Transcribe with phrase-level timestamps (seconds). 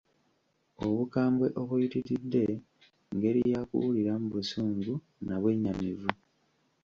[0.85, 2.43] Obukambwe obuyitiridde
[3.15, 4.93] ngeri ya kuwuliramu busungu
[5.27, 6.09] na bwennyamivu.